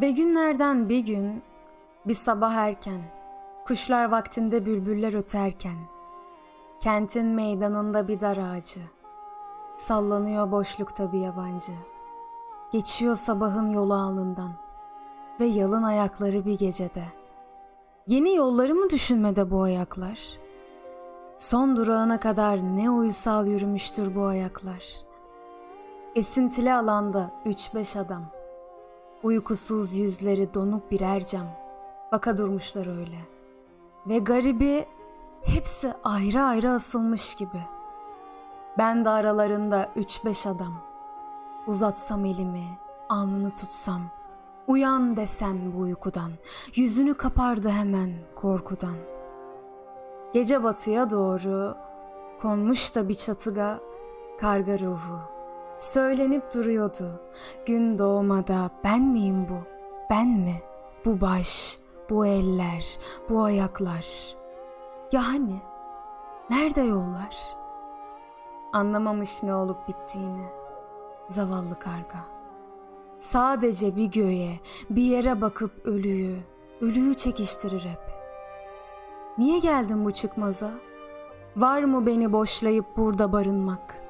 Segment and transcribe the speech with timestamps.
[0.00, 1.42] Ve günlerden bir gün
[2.06, 3.00] bir sabah erken
[3.66, 5.76] kuşlar vaktinde bülbüller öterken
[6.80, 8.80] kentin meydanında bir dar ağacı
[9.76, 11.72] sallanıyor boşlukta bir yabancı.
[12.72, 14.52] Geçiyor sabahın yolu alnından
[15.40, 17.04] ve yalın ayakları bir gecede.
[18.06, 20.18] Yeni yolları mı düşünmede bu ayaklar?
[21.38, 24.84] Son durağına kadar ne uysal yürümüştür bu ayaklar?
[26.14, 28.37] Esintili alanda üç beş adam
[29.22, 31.46] Uykusuz yüzleri donuk birer cam.
[32.12, 33.18] Baka durmuşlar öyle.
[34.06, 34.86] Ve garibi
[35.42, 37.62] hepsi ayrı ayrı asılmış gibi.
[38.78, 40.74] Ben de aralarında üç beş adam.
[41.66, 42.64] Uzatsam elimi,
[43.08, 44.02] alnını tutsam.
[44.66, 46.32] Uyan desem bu uykudan.
[46.74, 48.96] Yüzünü kapardı hemen korkudan.
[50.32, 51.76] Gece batıya doğru
[52.42, 53.80] konmuş da bir çatıga
[54.40, 55.37] karga ruhu.
[55.78, 57.20] Söylenip duruyordu.
[57.66, 59.58] Gün doğmada ben miyim bu?
[60.10, 60.54] Ben mi?
[61.04, 61.78] Bu baş,
[62.10, 62.98] bu eller,
[63.28, 64.36] bu ayaklar.
[65.12, 65.56] Yani
[66.50, 67.36] nerede yollar?
[68.72, 70.46] Anlamamış ne olup bittiğini.
[71.28, 72.24] Zavallı karga.
[73.18, 74.60] Sadece bir göğe,
[74.90, 76.36] bir yere bakıp ölüyü,
[76.80, 78.12] ölüyü çekiştirir hep.
[79.38, 80.70] Niye geldin bu çıkmaza?
[81.56, 84.07] Var mı beni boşlayıp burada barınmak?''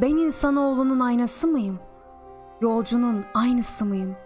[0.00, 1.78] Ben insanoğlunun aynası mıyım?
[2.60, 4.16] Yolcunun aynısı mıyım?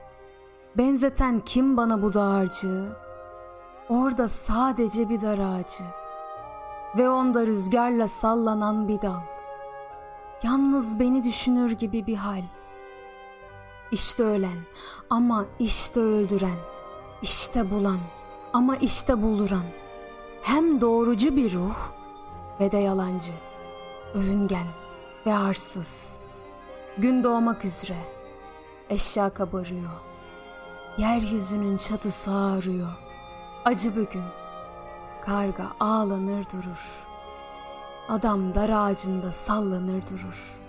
[0.76, 2.96] Benzeten kim bana bu dağarcığı?
[3.88, 5.84] Orada sadece bir dar ağacı
[6.96, 9.20] ve onda rüzgarla sallanan bir dal.
[10.42, 12.42] Yalnız beni düşünür gibi bir hal.
[13.92, 14.58] İşte ölen
[15.10, 16.58] ama işte öldüren,
[17.22, 17.98] işte bulan
[18.52, 19.64] ama işte bulduran.
[20.42, 21.76] Hem doğrucu bir ruh
[22.60, 23.32] ve de yalancı,
[24.14, 24.83] övüngen.''
[25.26, 26.16] Ve arsız.
[26.98, 27.96] Gün doğmak üzere.
[28.90, 29.90] Eşya kabarıyor.
[30.98, 32.92] Yeryüzünün çatısı ağrıyor.
[33.64, 34.24] Acı bir gün.
[35.24, 37.06] Karga ağlanır durur.
[38.08, 40.63] Adam dar ağacında sallanır durur.''